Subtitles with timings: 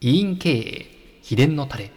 [0.00, 0.86] 委員経営
[1.22, 1.90] 秘伝のタレ。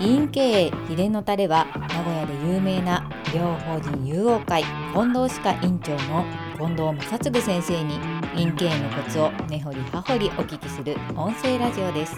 [0.00, 4.64] 委員経営秘伝のタレは名古屋で有名な医療法人友王会
[4.94, 6.24] 近藤歯科院長の
[6.56, 7.98] 近藤正嗣先生に
[8.34, 12.16] 委員経営のコツを根掘り葉掘りお聞きする音声ラジオです。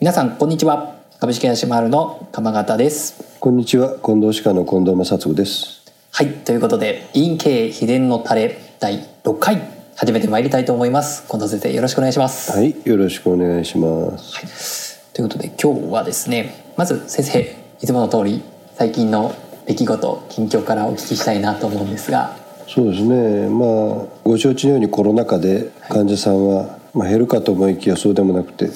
[0.00, 0.94] 皆さんこんにちは。
[1.20, 3.38] 株式会社マールの鎌形です。
[3.40, 3.98] こんにちは。
[4.02, 5.83] 近藤歯科の近藤正嗣です
[6.16, 9.60] はいということで委員経営秘伝のタレ第6回
[9.96, 11.26] 始めてまいりたいと思います。
[11.26, 12.52] 近藤先生よろしくお願いします。
[12.52, 17.40] はいよろしくお願いします、ということで今日はですねまず先生
[17.80, 18.44] いつもの通り
[18.76, 19.34] 最近の
[19.66, 22.36] 出来事近況からお聞きしたいなと思うんですが。
[22.68, 23.48] そうですね。
[23.48, 23.66] ま
[24.04, 28.70] あご承知のようにコロナ禍で患者さんは、まあ、減るかと思いきやそうでもなくて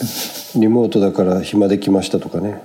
[0.56, 2.60] リモートだから暇できましたとかね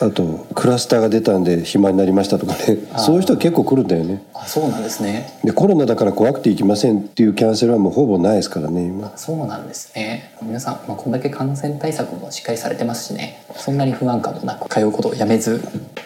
[0.00, 2.78] ああとクラスターが出たんで暇になりましたとかね。
[2.96, 4.22] そういう人は結構来るんだよね。
[4.34, 5.38] ーあそうなんですね。
[5.44, 9.16] でコロナだから怖くて行きませんっていうキャンセルはもうほぼないですからね今。
[9.16, 10.32] そうなんですね。
[10.42, 13.42] 皆さん、まあ、こんだけ感染対策もしっかりされてますしね。
[13.54, 15.60] そんなに不安感もなく通うことをやめず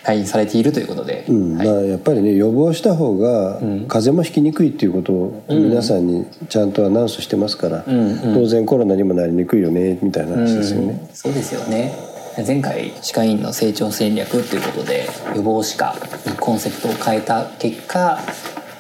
[0.05, 1.57] 退院されているということで、うん。
[1.57, 1.67] はい。
[1.69, 11.09] まあやっぱりね予防した方が風邪もひきにくいっていうことを皆さんにちゃんとアナウンスしてますから、当然コロナにもなりにくいよねみたいな話ですよね。
[11.13, 12.04] そうですよね
[12.37, 15.97] 前回歯科医院の成長戦略ということで予防歯科
[16.31, 18.19] にコンセプトを変えた結果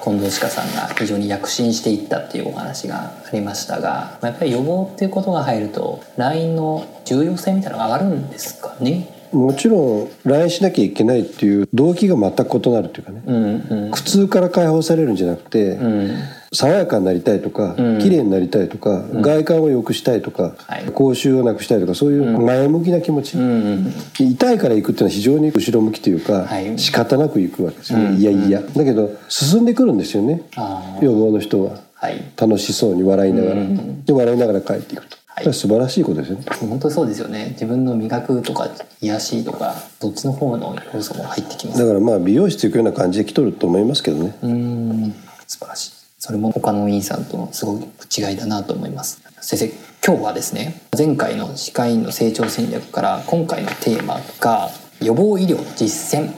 [0.02, 9.08] 近藤歯科さんが非常に躍進していったっていうお話がありましたがまあやっぱり予防っていうことが入ると LINE の重要性みたいなのが上がるんですかね？
[9.32, 13.90] もちろん来しなきゃいけないっていう動機が全く異なるというかね、うんうん。
[13.90, 16.10] 苦痛から解放されるんじゃなくて、うん
[16.54, 17.98] 爽やかになりたいとか、うん。
[17.98, 20.84] 綺麗になりたいとか、外観を良くしたいとか、はい。
[20.94, 26.78] 口臭をなくしたいとかそういう前向きな気持ち、うんうん痛いから行くっていうのは非常に後ろ向きというか、はい。
[26.78, 28.16] 仕方なく行くわけですよね、うん。
[28.16, 28.62] いやいや。
[28.62, 30.42] だけど進んでくるんですよね。
[30.56, 31.80] あ予防の人は。
[31.94, 32.22] はい。
[32.36, 35.54] 楽しそうに笑いながら、うんで笑いながら帰っていくと、はい。
[35.54, 36.44] 素晴らしいことですよね。
[36.60, 37.48] 本当にそうですよね。
[37.52, 38.68] 自分の磨くとか
[39.00, 41.80] 癒しとかどっちの方の要素も入ってきます。
[41.80, 44.36] だからまあ美容室行くような感じで来とると思いますけどね。
[44.42, 45.14] うーん。
[45.46, 45.93] 素晴らしい
[46.24, 49.20] それも他の委員さんとのすごく違いだなと思います。
[49.42, 54.70] 先生今日はですね前回の歯科医院の成長戦略から今回のテーマが
[55.02, 56.32] 予防医療の実践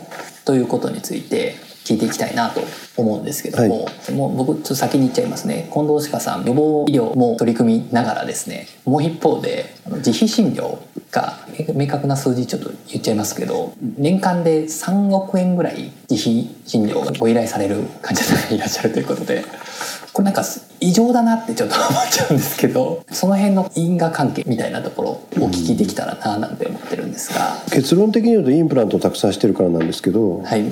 [0.44, 1.54] ということについて
[1.84, 2.62] 聞いていきたいなと
[2.96, 5.70] 思うんですけども、もう僕ちょっと先に言っちゃいますね。
[5.72, 10.80] 近藤歯科さん予防医療も取り組みながらですねもう一方で自費診療
[11.12, 11.38] が
[11.76, 19.44] 明確な数字ちょっと言っちゃいますけど年間で3億円ぐらい自費診療がご依頼される患者さんがいらっしゃるということで
[20.16, 20.42] これなんか
[20.80, 30.64] 異常だなってちょっと思っちゃうんですけどその辺の因果関係みたいなところをお聞きできたらななんて思ってるんですが、結論的に言うとインプラントをたくさんしてるからなんですけど、はい。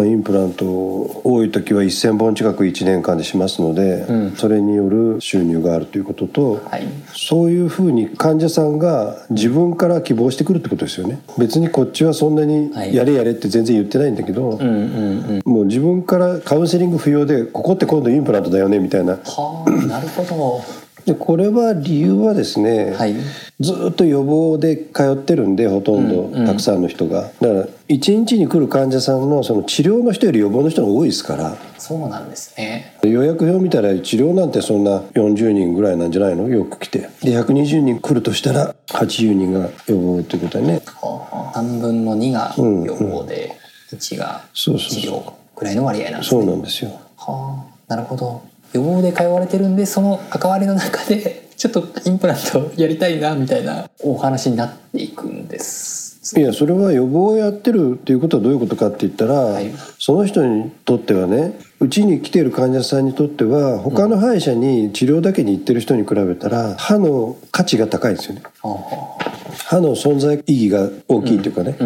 [0.00, 4.36] インプラント多い時は1,000本近く1年間でしますので、うん。
[4.36, 6.86] それによる収入があるということと、はい。
[7.14, 11.20] そういうふうに患者さんが自分から希望してくるってことですよね。
[11.38, 12.94] 別にこっちはそんなにはい。
[12.94, 15.52] やれやれって全然言ってないんだけど、うんうんうん。
[15.52, 19.51] もう自分からカウンセリング不要でここって今度インプラントだよねみたいなはあ
[19.86, 20.62] なるほど。
[21.04, 23.16] でこれは理由はですね、はい。
[23.58, 31.56] ずっと予防で通ってるんでほとんどたくさんの人が、だから1日に来る患者さんのその治療の人より予防の人が多いですから。
[31.76, 32.96] そうなんですね。
[33.02, 36.48] 予約表見たら治療なんてそんな40人ぐらいなんじゃないの？
[36.48, 37.00] よく来て。
[37.22, 40.82] で120人来るとしたら80人が予防ということでね。
[41.02, 43.56] はあはあ3分の2がうん予防で
[43.90, 45.00] 1うそうそう。
[45.00, 46.92] 治療ぐらいの割合なんですそうねなんですよ。
[47.16, 48.40] はあなるほど
[48.72, 56.02] 予防で通われてるんでその関わりの中で ちょっとインプラントやりたいなみたいなお話になっていくんです。
[56.38, 59.70] いやそれは予防をやってるっていうことはどういうことかって言ったら、い。
[59.98, 68.42] その人にとってはねうちに来てる患者さんにとっては他の歯医者に治療だけに行ってる人に比べたら歯の価値が高いんですよね。
[68.62, 69.31] はあは
[69.66, 71.76] 歯の存在意義が大きいというかね、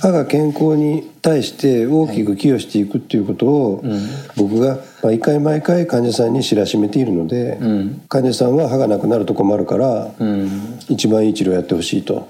[0.00, 3.84] 歯が健康に対して大きく寄与していくっていうことを、
[4.36, 8.02] 僕が毎回毎回患者さんに知らしめているので、うん。
[8.08, 10.78] 患者さんは歯がなくなると困るから、うん。
[10.88, 12.28] 一番いい治療やってほしいと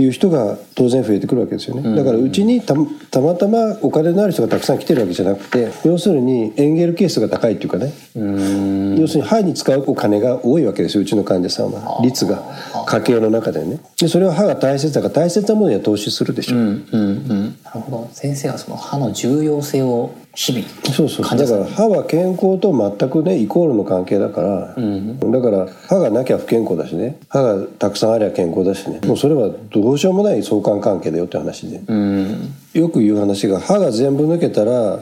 [0.00, 2.74] いう人が当然増えてくるわけですよね、だからうちにた
[3.10, 8.98] たまたまお金のある人がたくさん来てるわけじゃなくて要するにエンゲル係数が高いっていうかね、うん。
[8.98, 12.00] 要するに歯に使うお金が多いわけですようちの患者さんは。
[12.02, 12.42] 率が。
[12.86, 13.80] 家計の中でね。
[14.00, 17.04] でそれは歯が大切だから大切なものには投資するでしょ、うんうんう
[17.34, 17.58] ん。
[17.64, 21.36] なるほど先生はその歯の重要性を日々そうそう。
[21.36, 21.64] だから。
[21.66, 27.18] 歯は健康と全くねイコールの関係だから、だから歯がなきゃ不健康だしね。
[27.28, 29.00] 歯がたくさんありゃ健康だしね。
[29.04, 32.54] もうそれはどうしようもない相関関係だよって話で、うん。
[32.72, 35.00] よく言う話が歯が全部抜けたら、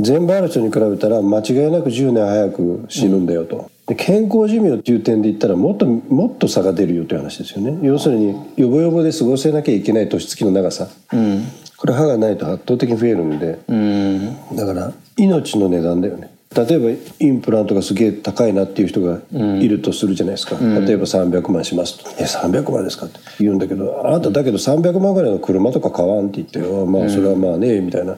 [0.00, 7.78] 全部ある人に比べたら間違いなく10年早く死ぬんだよと、で健康寿命っていう点で言ったらもっともっと差が出るよという話ですよね。
[7.80, 10.88] 要するに予防予防で過ごせなきゃいけない年月の長さ。
[11.14, 14.56] うんこれ歯がないと圧倒的に増えるんでうん。
[14.56, 28.16] だから命の値段だよね例えばインプラントがすげえ高いなっていう人がいるとするじゃないですか、例えば300万しますと「え300万ですか?」って言うんだけど「あなただけど300万ぐらいの車とか買わん」って言って「あまあそれはまあね」みたいな、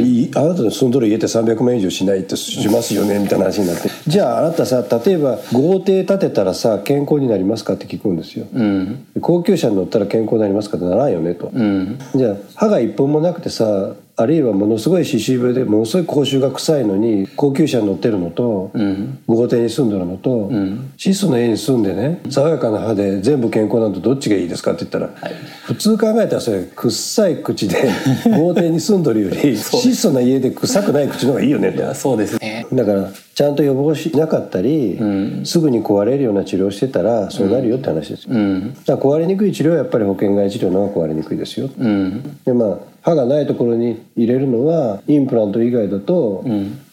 [0.00, 8.98] いあなたの住んどる家って300万以上しないってしますよね」みたいな話になって「じゃああなたさ例えば豪邸建てたらさ健康になりますか?」って聞くんですよ、うん。
[9.20, 11.98] 高級車に乗ったら健康になりますかってならんよねと、うん。
[12.14, 19.18] じゃあ歯が一本もなくてさあるいはものすごい歯周病でものすごい口臭が臭いのに高級車に乗ってるのと、うん。
[19.26, 20.50] 豪邸に住んでるのと、
[20.96, 25.08] 質素の家に住んでね爽やかな歯で全部健康なんてどっちがいいですかって言ったら、
[25.66, 27.76] 普通考えたらそれ臭い口で
[28.38, 31.72] 豪邸に住んどるより質素な家で臭くない口の方がいいよね。
[31.72, 31.94] と。
[31.94, 32.66] そうですね。
[32.72, 34.98] だからちゃんと予防しなかったり、
[35.44, 38.74] すぐに壊れるような治療をしてたらそうなるよって話ですよ、うん。
[38.86, 42.22] だから壊れにくい治療はやっぱり保険外治療の方が壊れにくいですよ、うん。
[42.46, 46.44] でまあ歯がないところに入れるのはインプラント以外だと、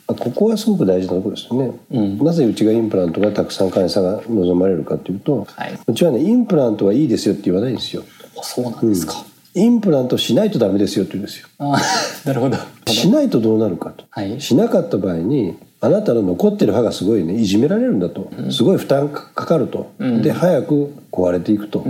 [0.06, 1.56] あここはすごく大事なところですよ
[1.90, 5.80] ね、なぜうちがインプラントがたくさん患者さんが望まれるかっていうと、はい。
[5.88, 8.04] うちはねインプラントはいいですよって言わないんですよ。
[8.38, 9.26] あそうなんですか、
[9.56, 11.48] インプラントしないとダメですよって言うんですよ。
[11.58, 11.82] あ
[12.26, 12.58] なるほど。
[12.86, 14.40] しないとどうなるかと、はい。
[14.40, 21.86] しなかった場合にあなたの残ってる歯がすごいねいじめられるんだと、すごい負担かかると、で早く壊れていくと、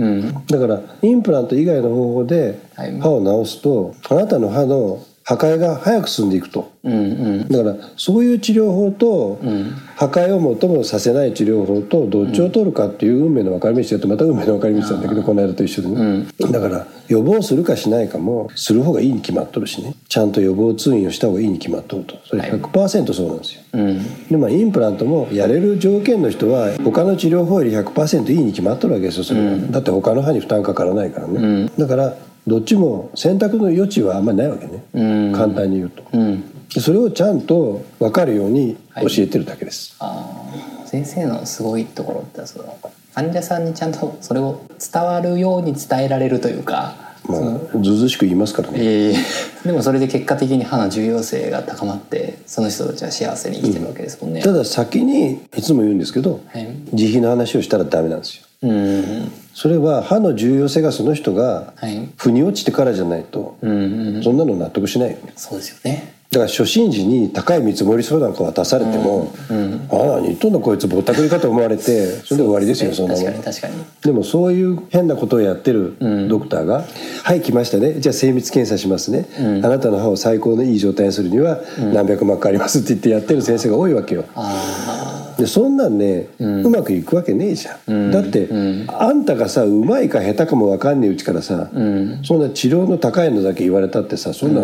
[0.48, 2.98] だからインプラント以外の方法ではい。
[2.98, 6.70] 歯を治すとあなたの歯の破壊が早く進んでいくと。
[6.84, 6.96] うんう
[7.44, 7.48] ん。
[7.48, 9.40] だからそういう治療法と、
[9.96, 19.94] 破壊をもともさせない治療法とどっちを取るかっていう運命の分かれ道だとまた運命の分かれ道なんだけど、この間と一緒でね、だから予防するかしないかもする方がいいに決まっとるしね。
[20.08, 22.16] ちゃんと予防通院をした方がいいに決まっとると。
[22.26, 24.28] それ100%そうなんですよ、うん。
[24.28, 32.14] でまあインプラントもやれる条件の人は他の治療法より100%いいに決まっとるわけですよそれは、だって他の歯に負担かからないからね、だから
[32.46, 36.44] どっちも選択の余地はあんまりないわけね、簡単に言うと、うん。
[36.68, 40.86] でそれをちゃんと分かるように教えてるだけです、あー。
[40.86, 42.78] 先生のすごいところってその
[43.14, 44.60] 患者さんにちゃんとそれを
[44.92, 47.40] 伝わるように伝えられるというか、まあ
[47.82, 49.16] ずうずうしく言いますからね、ええ
[49.64, 54.42] でもそれで結果的に歯の重要性が高まってその人たちは幸せに生きてるわけですもんね。
[54.42, 56.68] ただ先にいつも言うんですけど、はい。
[56.92, 59.32] 慈悲の話をしたらダメなんですようん。
[59.54, 62.08] それは歯の重要性がその人がはい。
[62.16, 65.16] 腑に落ちてからじゃないと、うんうんそんなの納得しないよ。
[65.18, 66.14] ねそうですよね。
[66.30, 69.32] だから初診時に高い見積もり書なんか渡されても
[69.88, 73.74] 「ああ何言っとんだこいつぼったくりかと思われてそれで終わりですよそんなも確んかに確かに。
[74.02, 75.94] でもそういう変なことをやってる
[76.28, 76.84] ドクターが
[77.22, 78.00] 「はい来ましたね。
[78.00, 79.28] じゃあ精密検査しますね、
[79.62, 81.60] あなたの歯を最高のいい状態にするには
[81.92, 84.24] 何百万かかります」って言ってやってる先生が多いわけよ。
[84.34, 88.48] あでそんなんね、うまくいくわけねえじゃん、だって、
[88.88, 91.70] あんたがさうまいか下手かも分かんねえうちからさ、
[92.22, 94.62] そんな治療の高いのだけ言われたってさそんな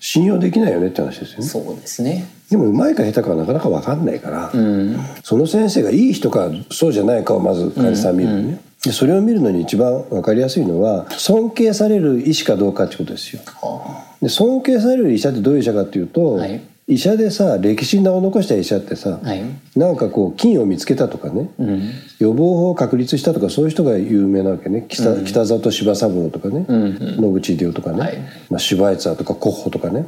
[0.00, 1.46] 信用できないよねって話ですよあね。
[1.46, 2.26] そうですね。
[2.50, 4.96] でもうまいか下手かはなかなか分かんないから、うん。
[5.22, 13.40] その先生がいい人かそうじゃないかをまず患者さん見るのね、でそれを見るのに一番分かりやすいのは尊敬される医師かどうかってことですよ。
[13.46, 19.42] はで尊敬される医者ってどういう医者かっていうと、はい医者でさ歴史に名を残した医者ってさ、あはい。
[19.76, 21.92] なんかこう菌を見つけたとかね、うん
[22.24, 24.86] 予防法を確立したとかそういう人が有名なわけね。
[24.88, 28.18] 北,、北里柴三郎とかね、野口英世とかね、はい。
[28.50, 30.04] まあ、シュバイツァーとかコッホとかね、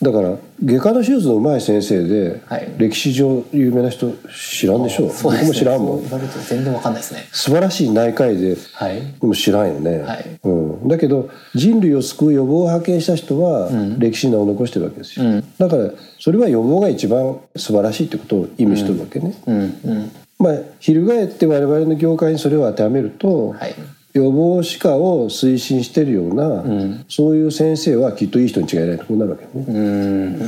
[0.00, 2.72] だから外科の手術の上手い先生で、はい。
[2.78, 5.06] 歴史上有名な人知らんでしょう？
[5.08, 5.14] ね。
[5.22, 6.02] 僕も知らんもん。
[6.48, 7.28] 全然わかんないですね。
[7.32, 9.00] 素晴らしい内科医で、はい。
[9.20, 10.24] でも知らんよね、はい。
[10.44, 10.50] う
[10.84, 13.68] ん、だけど人類を救う予防を派遣した人は
[13.98, 19.56] 歴史に名を残してるわけですよ、だからそれは予防が一番素晴らしいってことを意味してるわけね、うん。
[19.84, 23.74] うんまあ翻って我々の業界にそれを当てはめると、はい。
[24.14, 26.64] 予防歯科を推進してるような、
[27.06, 30.38] そういう先生はきっといい人に違いないとこうなるわけね、うん。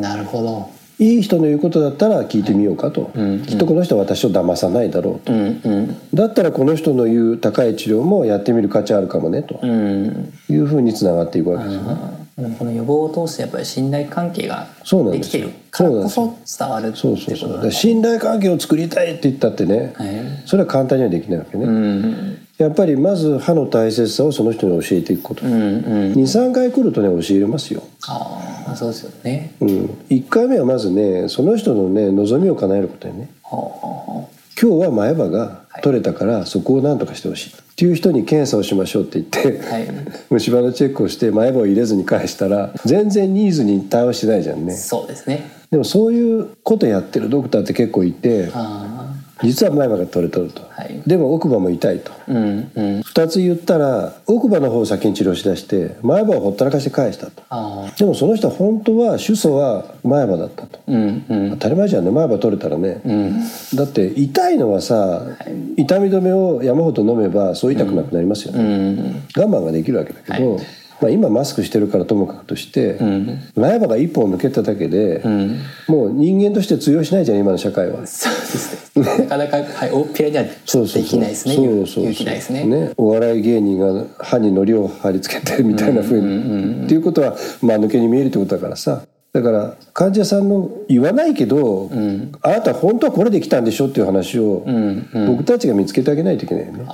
[0.00, 0.70] なるほど。
[0.98, 3.12] いい人の言うことだったら聞いてみようかと、
[3.46, 5.60] きっとこの人は私を騙さないだろうと、うん。
[5.62, 5.96] うん。
[6.14, 10.32] だったらこの人の言う高い治療もやってみる価値あるかもねとうん。
[10.48, 12.17] いうふうにつながっていくわけですよね。
[12.38, 14.68] でもこの予防を通してやっぱり信頼関係が
[15.12, 17.72] できてるからこそ伝わるそうそうそう。
[17.72, 20.42] 信頼関係を作りたいって言ったってね、はい。
[20.46, 26.12] それは簡単にはできないわけね、うんやっぱりまず歯の大切さをその人に教えていくこと、うんうん。
[26.14, 29.54] 23回来るとね教えれますよ、ああそうですよね。
[29.60, 33.30] うん、1回目はまずねその人のね望みを叶えることやね。
[33.44, 34.12] はあ。
[34.18, 34.28] は
[34.60, 39.88] 今日は前歯が取れたからそこを何とかしてほしいっていう人に検査をしましょうって言って、あはい。
[40.30, 44.74] 虫歯のチェックをして前歯を入れずに返したら全然ニーズに対応してないじゃんね。
[44.74, 45.48] そうですね。
[45.70, 48.97] でもそういうことやってるドクターって結構いてあ
[49.42, 51.00] 実は前歯が取れとると、はい。
[51.06, 52.12] でも奥歯も痛いと。
[52.12, 53.00] あうんうん。
[53.00, 57.42] 2つ言ったら奥歯の方を先に治療しだして前歯をほったらかして返したと。
[57.96, 60.80] でもその人は本当は主訴は前歯だったと。
[60.86, 61.50] うんうん。
[61.50, 62.10] 当たり前じゃんね。
[62.10, 63.40] 前歯取れたらね、うん。
[63.74, 65.22] だって痛いのはさ、
[65.76, 68.98] 痛み止めを山ほど飲めばそう痛くなくなりますよね、うん
[69.36, 70.58] 我慢ができるわけだけど、
[71.00, 73.40] まあ、今マスクしてるからともかくとして、うん。
[73.54, 75.60] 前歯が一本抜けただけで、うん。
[75.86, 78.06] もう人間として通用しないじゃん今の社会は。
[78.06, 79.04] そうですね。
[79.04, 80.50] なかなかはい大っぴらにはで
[81.04, 81.54] きないですね。
[81.54, 82.92] そうそうそう勇気ないですね。
[82.96, 89.02] お笑い芸人が歯に糊を貼り付けてみたいなふうに、っていうことは間抜けに見えるってことだからさ
[89.38, 91.90] だから患者さんの言わないけど、
[92.42, 95.26] あなた本当はこれで来たんでしょっていう話を、うんうん。
[95.26, 96.80] 僕たちが見つけてあげないといけないよね。
[96.82, 96.86] う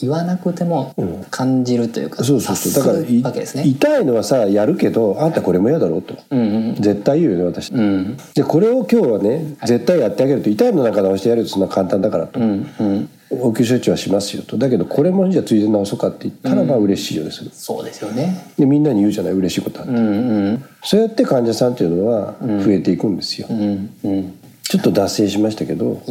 [0.00, 0.94] 言わなくても
[1.30, 2.84] 感じるというかそうそうそう。
[2.84, 3.64] だから察するわけですね。
[3.66, 6.74] 痛いのはさやるけどあんたこれも嫌だろうと、うん。
[6.76, 8.16] 絶対言うよね私、うん。
[8.34, 14.58] でこれを今日はね絶対やってあげると痛いのなんか直してやるとそんな簡単だからと、うんうん応急処置はしますよと。
[14.58, 18.52] だけどこれもじゃあついでに直そうかって言ったらまあ嬉しいようでするそうですよね。
[18.58, 20.64] でみんなに言うじゃない嬉しいことは、うんうん。
[20.82, 24.34] そうやって患者さんっていうのは増えていくんですよ、うんうん。
[24.62, 26.02] ちょっと脱線しましたけど。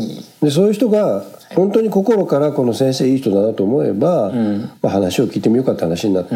[0.42, 1.24] でそういう人が
[1.56, 4.32] 本当に心からこの先生いい人だなと思えば、
[4.82, 6.36] まあ、話を聞いてみようかって話になって、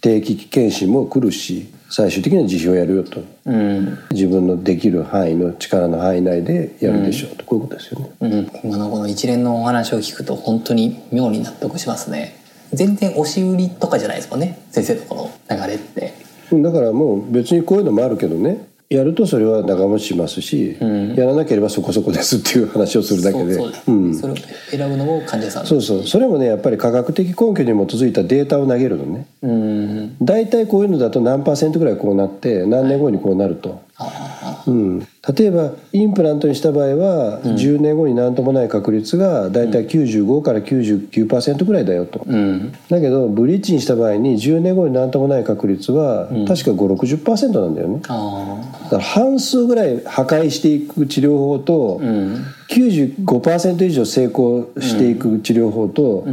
[0.00, 3.22] 定期検診も来るし最終的には自費をやるよと。
[3.44, 3.98] うん。
[4.12, 8.10] 自分のできる範囲の力の範囲内でやるでしょうと、こういうことですよね。
[8.20, 12.34] うん、今のこの一連のお話を聞くと本当に妙に納得しますね。
[12.72, 14.58] 全然押し売りとかじゃないですもんね。
[14.70, 16.14] 先生のこの流れって。
[16.50, 20.76] だからもう別にこういうのもあるけどねやるとそれは長持ちしますし、
[21.16, 23.54] やらなければそこそこですっていう話をするだけで。
[23.54, 23.94] そうそう。
[23.94, 24.14] うん。
[24.14, 25.66] それを選ぶのも患者さん。
[25.66, 26.06] そうそう。
[26.06, 29.26] それもねやっぱり科学的根拠に基づいたデータを投げるのね。
[29.42, 30.16] うん。
[30.20, 42.72] 大体こういうのだと何パーセントぐらいこうなって何年後にこうなると、あうん、例えばインプラントにした場合は10年後に何ともない確率が大体95から99%ぐらいだよと、あうん。
[42.88, 52.44] だけどブリッジにした場合に10年後に何ともない確率は確か560%なんだよね、あだから半数ぐらい破壊していく治療法と、あうん。
[52.72, 56.26] 95%以上成功していく治療法と、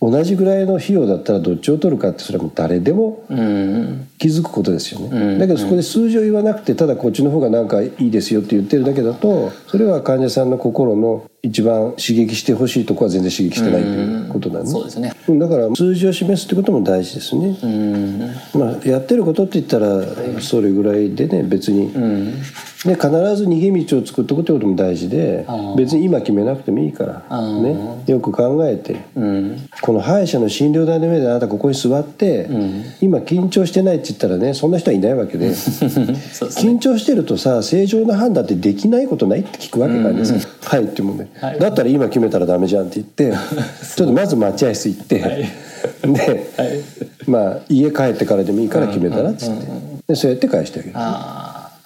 [0.00, 4.08] 同じぐらいの費用だったらどっちを取るかってそれはもう誰でもうん。
[4.18, 15.12] 気づくことですよね、だけどそこで数字を言わなくてただこっちの方がなんかいいですよって言ってるだけだとそれは患者さんの心の一番刺激してほしいとこは全然刺激してないということだね、そうですね。
[15.28, 18.18] うんだから数字を示すってことも大事ですね、うん。
[18.54, 22.42] まあ、やってることって言ったらそれぐらいでね別に、うん。
[22.84, 29.68] で必ず逃げ道を作っておくってことも大事で別に今決めなくてもいいから、ね、よく考えてうん。
[29.82, 32.48] この歯医者の診療台の上であなたここに座って、
[33.00, 35.48] 今緊張してないって言ったらねそんな人はいないわけで。
[35.50, 35.54] ね。
[35.54, 41.58] 緊張してるとさ正常な判断ってできないことないって聞くわけなんですよ、はいってもんね、はい。
[41.58, 43.32] だったら今決めたらダメじゃんって言って
[43.96, 45.48] ちょっとまず待合室行って、
[46.02, 46.46] で、
[47.26, 49.66] まあ家帰ってからでもいいから決めたらっつって、
[50.08, 50.96] でそうやって返してあげる。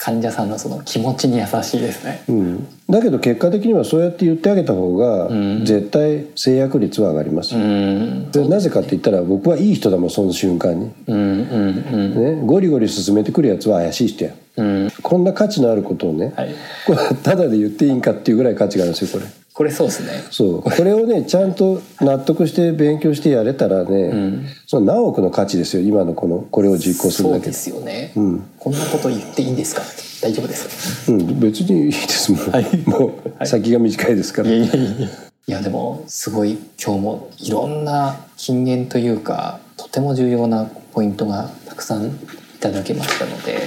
[0.00, 2.22] 患者さんのその気持ちに優しいですね。
[2.26, 5.28] うん、だけど結果的にはそうやって言ってあげた方が
[5.62, 8.30] 絶対制約率は上がりますよ、うん。
[8.30, 14.32] でなぜかって言ったら僕はいい人だもんその瞬間に、うんうんね、ゴリゴリ進めてくるやつは怪しい人や。
[14.56, 14.84] うん。
[14.84, 16.54] うんこんな価値のあることをね、はい。
[16.86, 20.24] これただで言っていいんかっていうぐらい価値があるんですよこれこれそうですね。
[20.30, 20.62] そう。
[20.62, 27.52] これをねちゃんと納得して勉強してやれたらね、その何億の価値ですよ今のこのこれを実行するだけで。
[27.52, 29.82] そうですよね、こんなこと言っていいんですか？
[30.22, 31.12] 大丈夫ですか？
[31.12, 32.32] うん、別にいいです。
[32.32, 32.76] もん、はい。
[32.86, 35.08] もう先が短いですから、いやいやいや。
[35.46, 42.12] いやでもすごい今日もいろんな金言というかとても重要なポイントがたくさんい
[42.60, 43.58] ただけましたので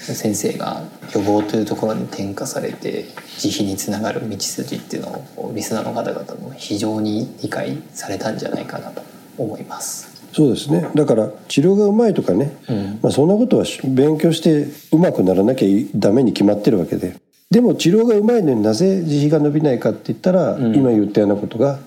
[0.00, 0.82] 先生が
[1.14, 3.06] 予防というところに転化されて
[3.38, 9.02] 慈悲につながる道筋っていうのをリスナーの方々も非常に理解されたんじゃないかなと
[9.38, 10.08] 思います。
[10.32, 10.88] そうですね。
[10.94, 12.56] だから治療がうまいとかね、
[13.02, 17.14] まあ、そんなことはし勉強してうまくならなきゃいダメに決まってるわけで。
[17.50, 21.80] でも治療がうまいのになぜ慈悲が伸びないかって言ったら、今言ったようなことが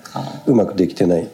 [0.46, 1.26] うまくできてない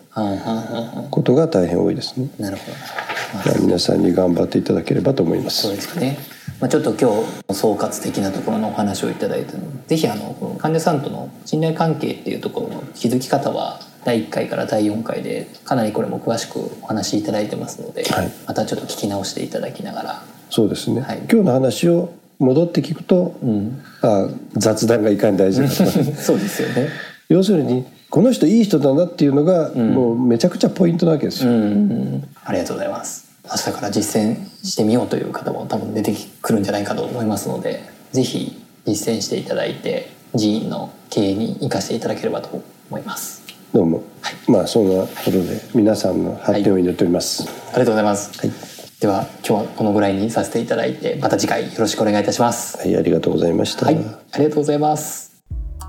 [1.11, 5.63] ことが大変多いですね、なるほど、皆さんに頑張っていただければと思います。
[5.63, 6.17] そうですね。
[6.61, 7.11] まあ、ちょっと今
[7.49, 18.33] 日総括的なところのお話をいただいたのでぜひあのこの患者さんとの信頼関係っていうところの築き方は第1回から第4回でかなりこれも詳しくお話しいただいてますので、はい。
[18.47, 21.19] またちょっと聞き直していただきながら、そうですね、はい。
[21.31, 25.69] 今日の話を戻って聞くと、うん、あ雑談がいかに大事か。
[25.69, 25.75] と
[26.17, 26.89] そうですよね。
[27.29, 33.30] 要するにこの人いい人だなっていうのが、もうめちゃくちゃポイントなわけですよ、うん、ありがとうございます。
[33.45, 37.83] 明日から実践してみようという方も多分出てくるんじゃないかと思いますので、
[38.13, 43.43] ぜひ実践していただいて、寺院の経営に生かしていただければと思います。
[43.73, 44.03] どうも、
[44.47, 48.39] まあそんなことで皆さんの発展を祈っております、ありがとうございます。
[48.39, 48.53] はい。
[49.01, 52.77] では今日はこのぐらいにさせていただいて、また次回よろしくお願いいたします。
[52.77, 53.97] はい、ありがとうございました、はい、
[54.33, 55.43] ありがとうございます。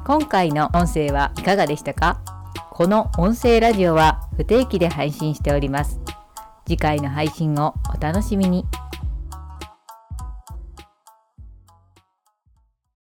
[0.06, 2.22] 今回の音声はいかがでしたか？
[2.72, 6.00] この音声ラジオは不定期で配信しております
[6.72, 8.66] 次回の配信をお楽しみに。